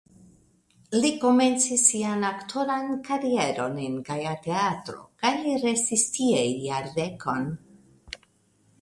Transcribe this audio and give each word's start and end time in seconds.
Li 1.03 1.11
komencis 1.23 1.83
sian 1.89 2.25
aktoran 2.31 2.89
karieron 3.09 3.77
en 3.89 4.01
Gaja 4.09 4.35
Teatro 4.49 5.07
kaj 5.23 5.35
li 5.47 5.57
restis 5.69 6.11
tie 6.19 6.45
jardekon. 6.67 7.51